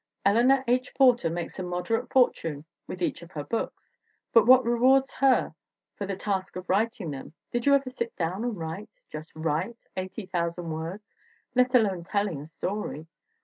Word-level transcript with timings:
Eleanor 0.25 0.63
H. 0.67 0.95
Porter 0.95 1.29
makes 1.29 1.59
a 1.59 1.63
moderate 1.63 2.09
fortune 2.09 2.65
with 2.87 3.03
each 3.03 3.21
of 3.21 3.33
her 3.33 3.43
books. 3.43 3.99
But 4.33 4.47
what 4.47 4.63
rewards 4.65 5.13
her 5.13 5.53
for 5.93 6.07
the 6.07 6.15
task 6.15 6.55
of 6.55 6.67
writing 6.67 7.11
them 7.11 7.33
did 7.51 7.67
you 7.67 7.75
ever 7.75 7.87
sit 7.91 8.15
down 8.15 8.43
and 8.43 8.57
write, 8.57 8.89
just 9.11 9.31
write, 9.35 9.77
80,000 9.95 10.71
words, 10.71 11.13
let 11.53 11.75
alone 11.75 12.03
telling 12.03 12.41
a 12.41 12.47
story? 12.47 13.05